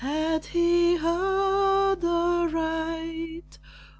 Had 0.03 0.45
he 0.45 0.95
heard 0.95 2.03
aright? 2.03 3.59